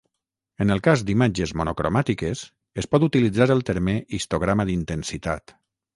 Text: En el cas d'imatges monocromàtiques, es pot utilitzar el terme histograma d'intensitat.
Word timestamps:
En 0.63 0.71
el 0.75 0.79
cas 0.87 1.03
d'imatges 1.09 1.53
monocromàtiques, 1.61 2.41
es 2.83 2.89
pot 2.95 3.07
utilitzar 3.09 3.49
el 3.57 3.61
terme 3.69 3.99
histograma 4.21 4.67
d'intensitat. 4.71 5.55